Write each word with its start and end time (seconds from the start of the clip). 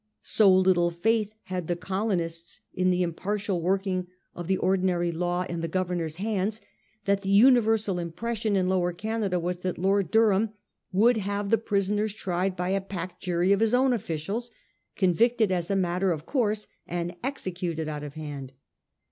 So 0.23 0.51
little 0.51 0.89
faith 0.89 1.31
had 1.43 1.67
the 1.67 1.75
colonists 1.75 2.61
in 2.73 2.89
the 2.89 3.03
impartial 3.03 3.61
working 3.61 3.99
70 4.01 4.01
A 4.01 4.07
HISTORY 4.07 4.29
OF 4.31 4.33
OUR 4.33 4.33
OWN 4.33 4.37
TIMES. 4.39 4.39
cn. 4.39 4.39
in. 4.39 4.41
of 4.41 4.47
the 4.47 4.65
ordinary 4.97 5.11
law 5.11 5.43
in 5.47 5.61
the 5.61 5.67
governor's 5.67 6.15
hands, 6.15 6.61
that 7.05 7.21
the 7.21 7.29
universal 7.29 7.99
impression 7.99 8.55
in 8.55 8.67
Lower 8.67 8.93
Canada 8.93 9.39
was 9.39 9.57
that 9.57 9.77
Lord 9.77 10.09
Durham 10.09 10.53
would 10.91 11.17
have 11.17 11.51
the 11.51 11.59
prisoners 11.59 12.15
tried 12.15 12.55
by 12.57 12.69
a 12.69 12.81
packed 12.81 13.21
jury 13.21 13.51
of 13.53 13.59
his 13.59 13.75
own 13.75 13.93
officials, 13.93 14.49
convicted 14.95 15.51
as 15.51 15.69
a 15.69 15.75
matter 15.75 16.11
of 16.11 16.25
course, 16.25 16.65
and 16.87 17.15
executed 17.23 17.87
out 17.87 18.01
of 18.01 18.15
hand. 18.15 18.53